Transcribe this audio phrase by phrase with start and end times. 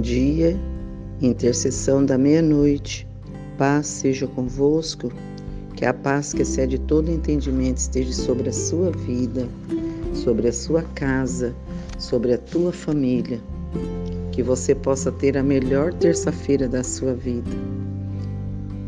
[0.00, 0.58] Dia,
[1.20, 3.06] intercessão da meia-noite.
[3.58, 5.12] Paz seja convosco,
[5.76, 9.46] que a paz que excede todo entendimento esteja sobre a sua vida,
[10.14, 11.54] sobre a sua casa,
[11.98, 13.38] sobre a tua família.
[14.32, 17.50] Que você possa ter a melhor terça-feira da sua vida.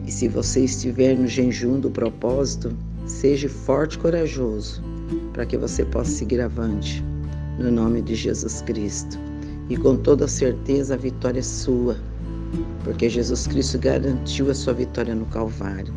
[0.07, 2.75] E se você estiver no jejum do propósito,
[3.05, 4.83] seja forte e corajoso,
[5.35, 7.05] para que você possa seguir avante,
[7.59, 9.19] no nome de Jesus Cristo
[9.69, 11.97] e com toda certeza a vitória é sua,
[12.85, 15.95] porque Jesus Cristo garantiu a sua vitória no Calvário.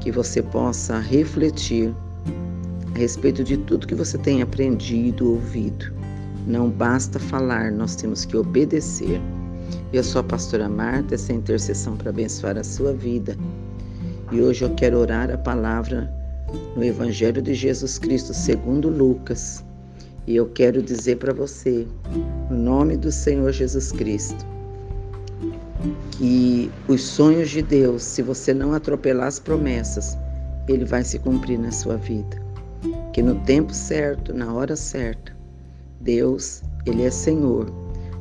[0.00, 1.94] Que você possa refletir
[2.94, 5.92] a respeito de tudo que você tem aprendido, ouvido.
[6.46, 9.20] Não basta falar, nós temos que obedecer.
[9.92, 13.36] Eu sou a pastora Marta, essa é intercessão para abençoar a sua vida.
[14.30, 16.12] E hoje eu quero orar a palavra
[16.76, 19.64] no Evangelho de Jesus Cristo, segundo Lucas,
[20.26, 21.86] e eu quero dizer para você,
[22.50, 24.44] no nome do Senhor Jesus Cristo,
[26.10, 30.18] que os sonhos de Deus, se você não atropelar as promessas,
[30.68, 32.42] ele vai se cumprir na sua vida.
[33.12, 35.34] Que no tempo certo, na hora certa,
[36.00, 37.70] Deus, ele é Senhor.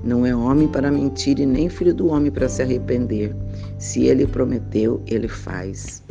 [0.04, 3.36] Não é homem para mentir e nem filho do homem para se arrepender.
[3.80, 6.04] Se ele prometeu, ele faz.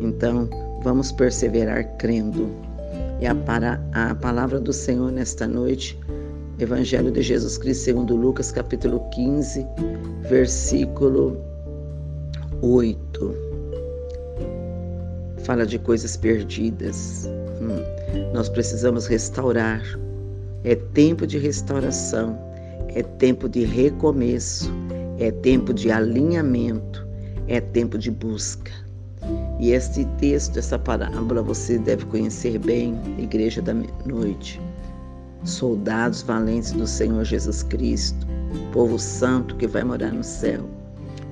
[0.00, 0.48] Então,
[0.82, 2.67] vamos perseverar crendo
[3.20, 5.98] e a, para, a palavra do Senhor nesta noite,
[6.58, 9.64] Evangelho de Jesus Cristo segundo Lucas, capítulo 15,
[10.28, 11.40] versículo
[12.62, 13.34] 8.
[15.44, 17.28] Fala de coisas perdidas.
[17.60, 18.32] Hum.
[18.34, 19.82] Nós precisamos restaurar.
[20.64, 22.36] É tempo de restauração,
[22.88, 24.70] é tempo de recomeço,
[25.18, 27.06] é tempo de alinhamento,
[27.46, 28.72] é tempo de busca.
[29.58, 33.74] E este texto, essa parábola, você deve conhecer bem, Igreja da
[34.06, 34.60] Noite.
[35.44, 38.26] Soldados valentes do Senhor Jesus Cristo,
[38.72, 40.64] povo santo que vai morar no céu.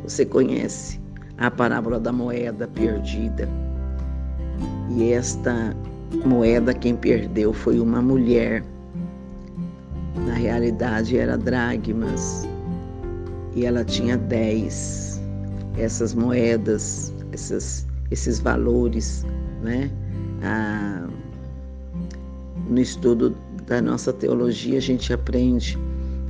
[0.02, 1.00] Você conhece
[1.38, 3.48] a parábola da moeda perdida.
[4.90, 5.76] E esta
[6.24, 8.64] moeda quem perdeu foi uma mulher.
[10.26, 12.48] Na realidade era dragmas.
[13.54, 15.20] E ela tinha dez.
[15.78, 19.24] Essas moedas, essas esses valores,
[19.62, 19.90] né?
[20.42, 21.06] Ah,
[22.68, 23.36] no estudo
[23.66, 25.78] da nossa teologia, a gente aprende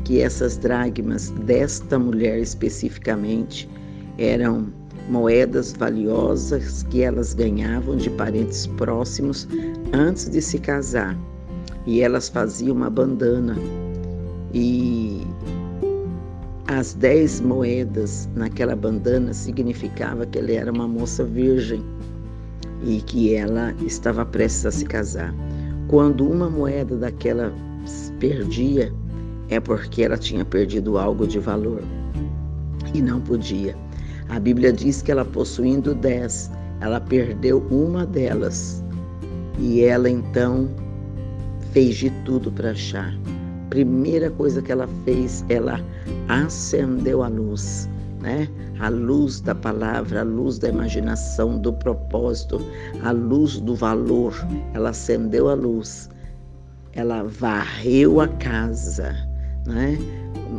[0.04, 3.68] que essas dragmas desta mulher especificamente
[4.18, 4.68] eram
[5.08, 9.48] moedas valiosas que elas ganhavam de parentes próximos
[9.92, 11.16] antes de se casar.
[11.86, 13.56] E elas faziam uma bandana.
[14.52, 15.22] E
[16.68, 21.80] as dez moedas naquela bandana significava que ela era uma moça virgem
[22.84, 25.32] e que ela estava prestes a se casar.
[25.86, 27.52] Quando uma moeda daquela
[28.18, 28.92] perdia,
[29.48, 31.82] é porque ela tinha perdido algo de valor
[32.92, 33.76] e não podia.
[34.28, 36.50] A Bíblia diz que ela possuindo dez,
[36.80, 38.82] ela perdeu uma delas
[39.60, 40.68] e ela então
[41.70, 43.16] fez de tudo para achar
[43.76, 45.78] primeira coisa que ela fez, ela
[46.28, 47.86] acendeu a luz,
[48.22, 48.48] né?
[48.80, 52.58] A luz da palavra, a luz da imaginação, do propósito,
[53.02, 54.34] a luz do valor.
[54.72, 56.08] Ela acendeu a luz.
[56.94, 59.14] Ela varreu a casa,
[59.66, 59.98] né?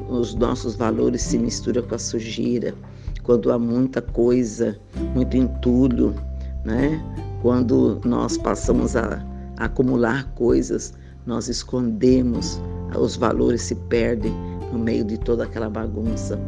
[0.10, 2.72] Os nossos valores se misturam com a sujeira.
[3.24, 4.78] Quando há muita coisa,
[5.16, 6.14] muito entulho,
[6.64, 7.04] né?
[7.42, 9.26] Quando nós passamos a,
[9.58, 10.94] a acumular coisas,
[11.26, 12.62] nós escondemos
[12.96, 14.34] os valores se perdem
[14.72, 16.40] no meio de toda aquela bagunça.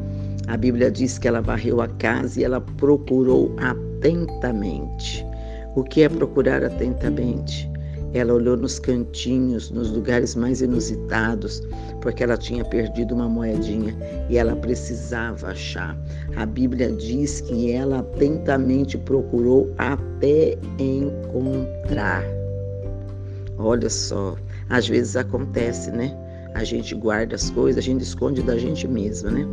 [0.48, 5.26] A Bíblia diz que ela varreu a casa e ela procurou atentamente.
[5.76, 7.70] O que é procurar atentamente?
[8.14, 11.62] Ela olhou nos cantinhos, nos lugares mais inusitados,
[12.02, 13.96] porque ela tinha perdido uma moedinha
[14.30, 15.96] e ela precisava achar.
[16.36, 22.24] A Bíblia diz que ela atentamente procurou até encontrar.
[23.60, 24.36] Olha só,
[24.70, 26.18] às vezes acontece, né?
[26.54, 29.46] A gente guarda as coisas, a gente esconde da gente mesmo, né?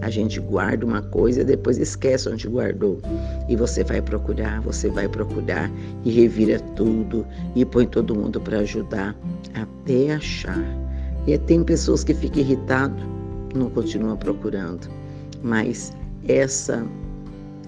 [0.00, 3.00] A gente guarda uma coisa e depois esquece onde guardou.
[3.48, 5.70] E você vai procurar, você vai procurar
[6.04, 7.24] e revira tudo
[7.54, 9.16] e põe todo mundo para ajudar
[9.54, 10.64] até achar.
[11.26, 13.02] E tem pessoas que ficam irritadas,
[13.54, 14.88] não continuam procurando.
[15.42, 15.92] Mas
[16.28, 16.86] essa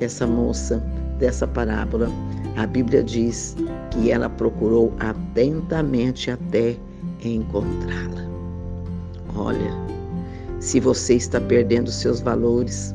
[0.01, 0.83] essa moça
[1.19, 2.11] dessa parábola,
[2.57, 3.57] a Bíblia diz
[3.91, 6.77] que ela procurou atentamente até
[7.25, 8.36] encontrá-la.
[9.37, 9.71] Olha,
[10.61, 12.95] se você está perdendo seus valores,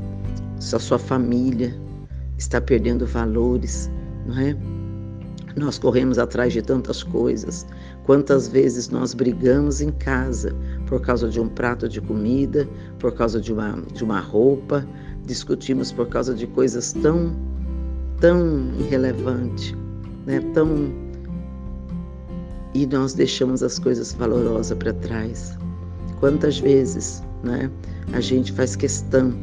[0.60, 1.74] se a sua família
[2.38, 3.90] está perdendo valores,
[4.26, 4.58] não é?
[5.56, 7.68] Nós corremos atrás de tantas coisas.
[8.06, 10.56] Quantas vezes nós brigamos em casa
[10.88, 12.68] por causa de um prato de comida,
[13.00, 14.88] por causa de uma, de uma roupa,
[15.26, 17.36] discutimos por causa de coisas tão,
[18.20, 19.76] tão irrelevantes,
[20.26, 20.40] né?
[20.54, 20.92] tão.
[22.74, 25.58] E nós deixamos as coisas valorosas para trás.
[26.22, 27.70] Quantas vezes né,
[28.14, 29.34] a gente faz questão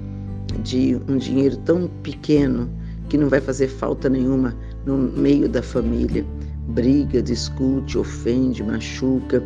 [0.63, 2.71] de um dinheiro tão pequeno
[3.09, 4.55] que não vai fazer falta nenhuma
[4.87, 6.25] no meio da família.
[6.69, 9.43] Briga, discute, ofende, machuca.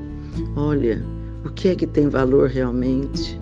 [0.57, 1.03] Olha,
[1.43, 3.41] o que é que tem valor realmente?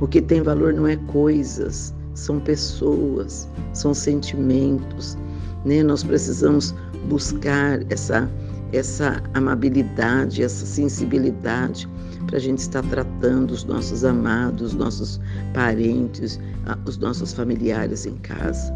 [0.00, 5.18] O que tem valor não é coisas, são pessoas, são sentimentos.
[5.66, 5.82] Né?
[5.82, 6.74] Nós precisamos
[7.10, 8.26] buscar essa,
[8.72, 11.86] essa amabilidade, essa sensibilidade
[12.26, 15.20] para a gente estar tratando os nossos amados, os nossos
[15.52, 16.38] parentes,
[16.86, 18.72] os nossos familiares em casa.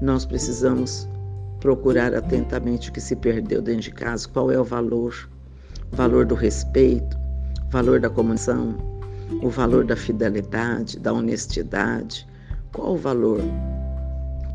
[0.00, 1.08] Nós precisamos
[1.60, 5.14] procurar atentamente o que se perdeu dentro de casa, qual é o valor,
[5.92, 7.16] o valor do respeito,
[7.66, 8.76] o valor da comunicação,
[9.42, 12.26] o valor da fidelidade, da honestidade,
[12.72, 13.40] qual o valor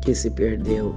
[0.02, 0.94] que se perdeu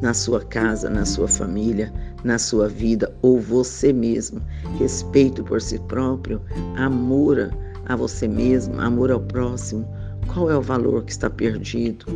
[0.00, 1.92] na sua casa, na sua família,
[2.24, 4.40] na sua vida ou você mesmo.
[4.78, 6.40] Respeito por si próprio,
[6.76, 7.50] amor
[7.86, 9.86] a você mesmo, amor ao próximo.
[10.32, 12.06] Qual é o valor que está perdido?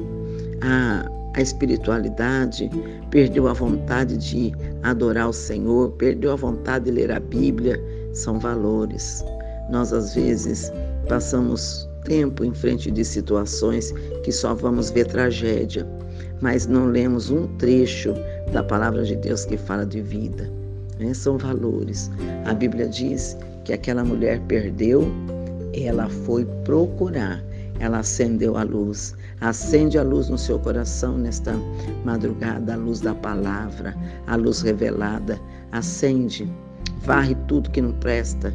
[0.62, 2.70] A, a espiritualidade
[3.10, 7.80] perdeu a vontade de adorar o Senhor, perdeu a vontade de ler a Bíblia.
[8.12, 9.24] São valores.
[9.70, 10.72] Nós, às vezes,
[11.08, 13.92] passamos tempo em frente de situações
[14.24, 15.86] que só vamos ver tragédia,
[16.40, 18.14] mas não lemos um trecho
[18.52, 20.50] da palavra de Deus que fala de vida.
[20.98, 21.12] Né?
[21.14, 22.10] São valores.
[22.46, 25.06] A Bíblia diz que aquela mulher perdeu,
[25.74, 27.42] ela foi procurar,
[27.78, 29.14] ela acendeu a luz.
[29.40, 31.54] Acende a luz no seu coração nesta
[32.04, 33.94] madrugada, a luz da palavra,
[34.26, 35.38] a luz revelada.
[35.72, 36.50] Acende,
[37.04, 38.52] varre tudo que não presta.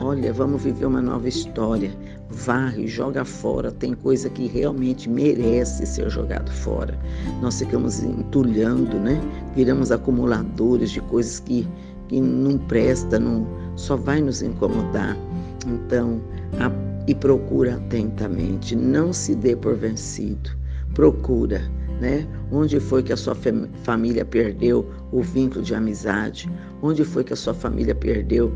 [0.00, 1.90] Olha, vamos viver uma nova história
[2.30, 3.70] varre, joga fora.
[3.70, 6.98] Tem coisa que realmente merece ser jogado fora.
[7.40, 9.20] Nós ficamos entulhando, né?
[9.54, 11.66] Viramos acumuladores de coisas que,
[12.08, 13.46] que não presta, não,
[13.76, 15.16] só vai nos incomodar.
[15.66, 16.20] Então,
[16.58, 16.70] a,
[17.06, 20.50] e procura atentamente, não se dê por vencido.
[20.94, 21.60] Procura,
[22.00, 22.26] né?
[22.50, 23.36] Onde foi que a sua
[23.82, 26.50] família perdeu o vínculo de amizade?
[26.82, 28.52] Onde foi que a sua família perdeu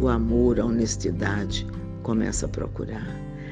[0.00, 1.66] o amor, a honestidade?
[2.02, 3.06] Começa a procurar.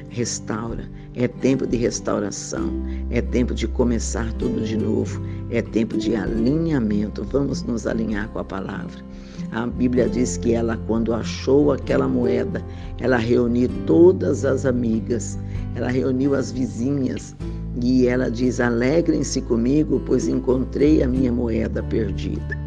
[0.09, 0.89] Restaura.
[1.15, 2.71] É tempo de restauração.
[3.09, 5.21] É tempo de começar tudo de novo.
[5.49, 7.23] É tempo de alinhamento.
[7.23, 9.03] Vamos nos alinhar com a palavra.
[9.51, 12.63] A Bíblia diz que ela, quando achou aquela moeda,
[12.99, 15.39] ela reuniu todas as amigas,
[15.75, 17.35] ela reuniu as vizinhas
[17.81, 22.57] e ela diz: Alegrem-se comigo, pois encontrei a minha moeda perdida.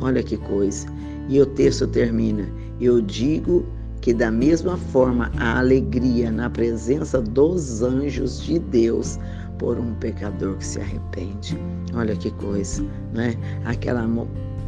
[0.00, 0.86] Olha que coisa.
[1.28, 2.48] E o texto termina:
[2.80, 3.66] Eu digo
[4.04, 9.18] que da mesma forma a alegria na presença dos anjos de Deus
[9.58, 11.58] por um pecador que se arrepende.
[11.94, 12.84] Olha que coisa,
[13.14, 13.34] né?
[13.64, 14.06] Aquela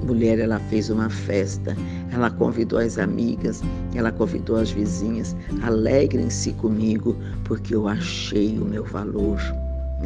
[0.02, 1.76] mulher, ela fez uma festa,
[2.14, 3.60] ela convidou as amigas,
[3.94, 9.38] ela convidou as vizinhas, alegrem-se comigo, porque eu achei o meu valor.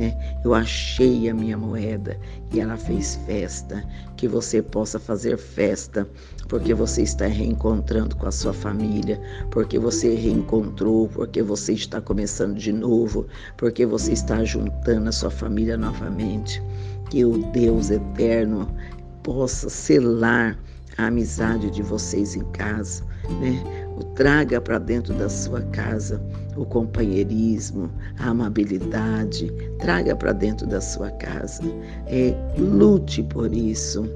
[0.01, 0.17] Né?
[0.43, 2.19] Eu achei a minha moeda
[2.55, 3.85] e ela fez festa.
[4.17, 6.09] Que você possa fazer festa,
[6.49, 12.57] porque você está reencontrando com a sua família, porque você reencontrou, porque você está começando
[12.57, 13.27] de novo,
[13.59, 16.63] porque você está juntando a sua família novamente.
[17.11, 18.75] Que o Deus eterno
[19.23, 20.59] possa selar
[20.97, 23.05] a amizade de vocês em casa,
[23.39, 23.80] né?
[24.01, 26.19] O traga para dentro da sua casa
[26.57, 31.63] o companheirismo, a amabilidade, traga para dentro da sua casa.
[32.07, 34.09] É, lute por isso,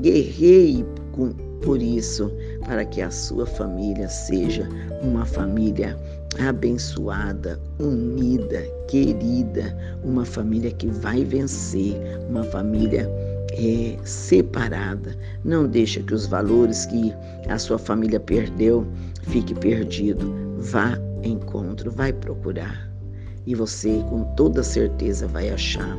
[0.00, 2.32] guerreie com, por isso,
[2.64, 4.68] para que a sua família seja
[5.02, 5.96] uma família
[6.40, 11.94] abençoada, unida, querida, uma família que vai vencer,
[12.28, 13.08] uma família
[13.52, 15.16] é, separada.
[15.44, 17.14] Não deixa que os valores que
[17.48, 18.86] a sua família perdeu
[19.28, 20.34] fique perdido.
[20.58, 22.87] Vá encontro, vai procurar
[23.48, 25.96] e você com toda certeza vai achar.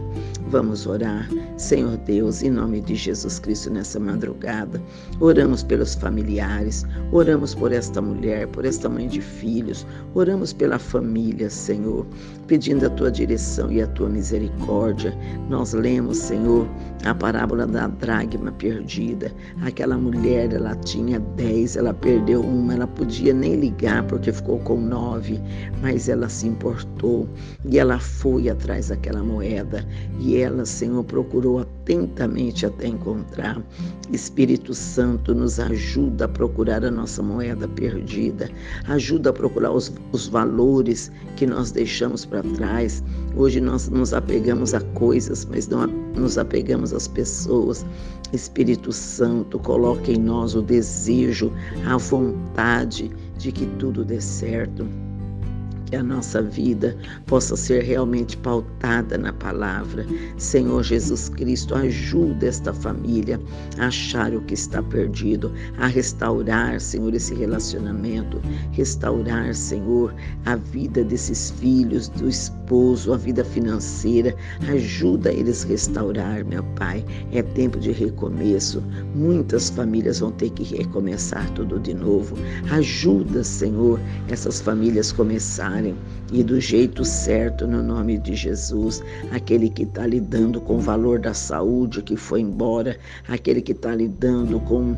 [0.49, 1.27] Vamos orar,
[1.57, 4.81] Senhor Deus, em nome de Jesus Cristo nessa madrugada.
[5.19, 11.49] Oramos pelos familiares, oramos por esta mulher, por esta mãe de filhos, oramos pela família,
[11.49, 12.05] Senhor,
[12.45, 15.15] pedindo a tua direção e a tua misericórdia.
[15.49, 16.67] Nós lemos, Senhor,
[17.05, 19.31] a parábola da dragma perdida.
[19.61, 24.79] Aquela mulher, ela tinha dez, ela perdeu uma, ela podia nem ligar porque ficou com
[24.79, 25.39] nove,
[25.81, 27.27] mas ela se importou
[27.65, 29.85] e ela foi atrás daquela moeda
[30.19, 33.61] e ela, Senhor, procurou atentamente até encontrar.
[34.11, 38.49] Espírito Santo nos ajuda a procurar a nossa moeda perdida,
[38.87, 43.03] ajuda a procurar os, os valores que nós deixamos para trás.
[43.35, 47.85] Hoje nós nos apegamos a coisas, mas não nos apegamos às pessoas.
[48.31, 51.51] Espírito Santo, coloque em nós o desejo,
[51.85, 54.85] a vontade de que tudo dê certo
[55.89, 60.05] que a nossa vida possa ser realmente pautada na palavra.
[60.37, 63.39] Senhor Jesus Cristo, ajuda esta família
[63.79, 68.39] a achar o que está perdido, a restaurar, Senhor, esse relacionamento,
[68.71, 70.13] restaurar, Senhor,
[70.45, 72.58] a vida desses filhos, do esposo,
[73.11, 74.35] a vida financeira.
[74.67, 77.03] Ajuda eles a restaurar, meu Pai.
[77.31, 78.83] É tempo de recomeço.
[79.15, 82.35] Muitas famílias vão ter que recomeçar tudo de novo.
[82.71, 85.95] Ajuda, Senhor, essas famílias começarem
[86.31, 89.01] e do jeito certo, no nome de Jesus.
[89.31, 92.97] Aquele que está lidando com o valor da saúde que foi embora,
[93.27, 94.95] aquele que está lidando com,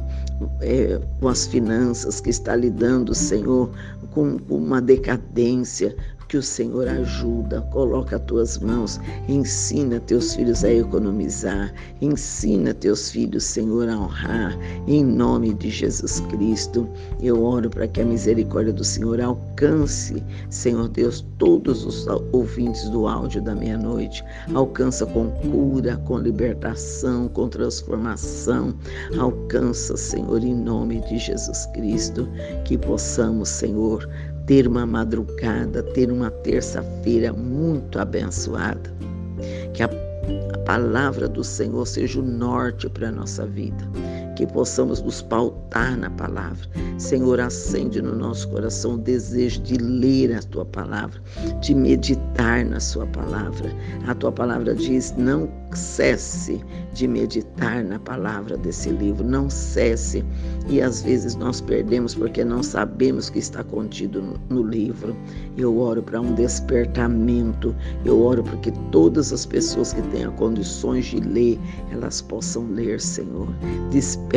[0.59, 3.71] é, com as finanças, que está lidando, Senhor,
[4.11, 5.95] com, com uma decadência,
[6.31, 13.11] que o Senhor ajuda, coloca as tuas mãos, ensina teus filhos a economizar, ensina teus
[13.11, 14.57] filhos, Senhor, a honrar,
[14.87, 16.87] em nome de Jesus Cristo.
[17.21, 23.09] Eu oro para que a misericórdia do Senhor alcance, Senhor Deus, todos os ouvintes do
[23.09, 24.23] áudio da meia-noite,
[24.53, 28.73] alcança com cura, com libertação, com transformação,
[29.19, 32.25] alcança, Senhor, em nome de Jesus Cristo,
[32.63, 34.07] que possamos, Senhor,
[34.45, 38.93] ter uma madrugada, ter uma terça-feira muito abençoada.
[39.73, 39.89] Que a,
[40.53, 43.83] a, palavra do Senhor seja o norte para a nossa vida.
[44.41, 46.67] Que possamos nos pautar na palavra.
[46.97, 51.21] Senhor, acende no nosso coração o desejo de ler a tua palavra,
[51.59, 53.71] de meditar na sua palavra.
[54.07, 56.59] A tua palavra diz: não cesse
[56.93, 60.25] de meditar na palavra desse livro, não cesse.
[60.67, 65.15] E às vezes nós perdemos porque não sabemos o que está contido no, livro.
[65.55, 71.05] Eu oro para um despertamento, eu oro para que todas as pessoas que tenham condições
[71.05, 71.59] de ler,
[71.91, 73.47] elas possam ler, Senhor.
[73.91, 74.30] Desperta,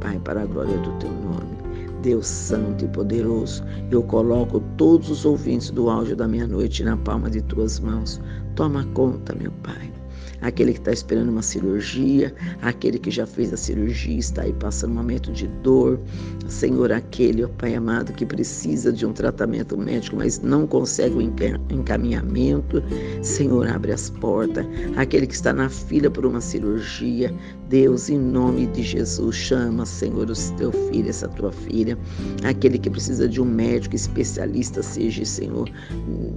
[0.00, 1.56] Pai, para a glória do teu nome.
[2.02, 7.30] Deus Santo e Poderoso, eu coloco todos os ouvintes do áudio da meia-noite na palma
[7.30, 8.20] de tuas mãos.
[8.56, 9.95] Toma conta, meu Pai
[10.40, 14.92] aquele que está esperando uma cirurgia, aquele que já fez a cirurgia está aí passando
[14.92, 16.00] um momento de dor.
[16.48, 21.20] Senhor, aquele, ó Pai amado, que precisa de um tratamento médico, mas não consegue o
[21.20, 22.82] encaminhamento.
[23.22, 24.66] Senhor, abre as portas.
[24.96, 27.32] Aquele que está na fila por uma cirurgia,
[27.68, 31.98] Deus, em nome de Jesus, chama, Senhor, o teu filho, essa tua filha,
[32.44, 35.68] aquele que precisa de um médico especialista, seja, Senhor,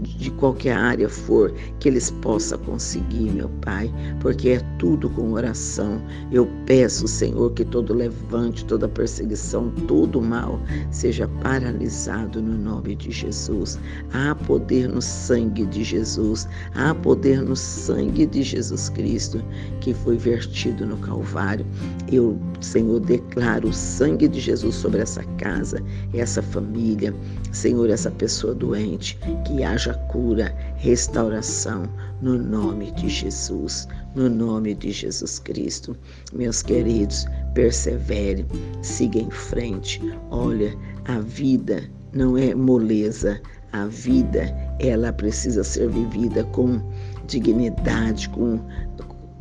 [0.03, 6.01] de qualquer área for, que eles possam conseguir, meu Pai, porque é tudo com oração.
[6.32, 10.60] Eu peço, Senhor, que todo levante, toda perseguição, todo mal
[10.91, 13.79] seja paralisado no nome de Jesus.
[14.13, 19.44] Há poder no sangue de Jesus, há poder no sangue de Jesus Cristo
[19.82, 21.65] que foi vertido no Calvário.
[22.12, 25.82] Eu, Senhor, declaro o sangue de Jesus sobre essa casa,
[26.13, 27.13] essa família,
[27.51, 31.83] Senhor, essa pessoa doente, que haja cura, restauração,
[32.21, 35.95] no nome de Jesus, no nome de Jesus Cristo.
[36.33, 38.45] Meus queridos, persevere,
[38.81, 40.01] siga em frente.
[40.31, 40.74] Olha,
[41.05, 41.83] a vida
[42.13, 43.39] não é moleza,
[43.74, 46.81] a vida ela precisa ser vivida com
[47.27, 48.59] dignidade, com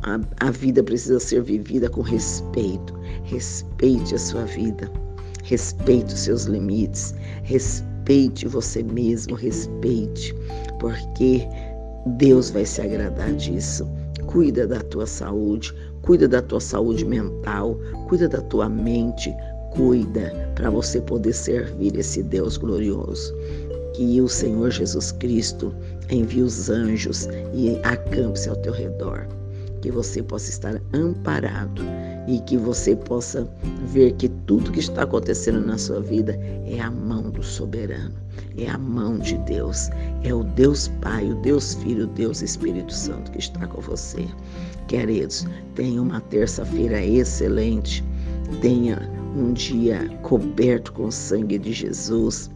[0.03, 2.93] a, a vida precisa ser vivida com respeito.
[3.23, 4.91] Respeite a sua vida.
[5.43, 7.15] Respeite os seus limites.
[7.43, 9.35] Respeite você mesmo.
[9.35, 10.35] Respeite.
[10.79, 11.47] Porque
[12.17, 13.87] Deus vai se agradar disso.
[14.25, 15.73] Cuida da tua saúde.
[16.01, 17.77] Cuida da tua saúde mental.
[18.07, 19.33] Cuida da tua mente.
[19.71, 23.33] Cuida para você poder servir esse Deus glorioso
[23.93, 25.75] que o Senhor Jesus Cristo
[26.09, 29.27] envie os anjos e acampe-se ao teu redor
[29.81, 31.83] que você possa estar amparado
[32.29, 33.49] e que você possa
[33.85, 38.13] ver que tudo que está acontecendo na sua vida é a mão do soberano,
[38.55, 39.89] é a mão de Deus,
[40.23, 44.27] é o Deus Pai, o Deus Filho, o Deus Espírito Santo que está com você.
[44.87, 48.03] Queridos, tenha uma terça-feira excelente,
[48.61, 52.51] tenha um dia coberto com o sangue de Jesus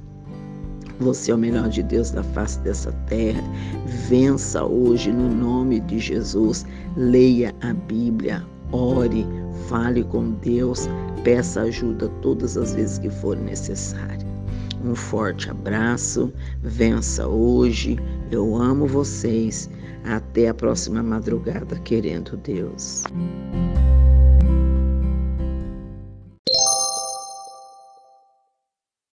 [1.00, 3.44] você é o melhor de Deus da face dessa terra.
[4.08, 6.66] Vença hoje no nome de Jesus.
[6.96, 9.26] Leia a Bíblia, ore,
[9.68, 10.88] fale com Deus,
[11.24, 14.28] peça ajuda todas as vezes que for necessário.
[14.84, 17.98] Um forte abraço, vença hoje.
[18.30, 19.70] Eu amo vocês.
[20.04, 23.06] Até a próxima madrugada, querendo Deus.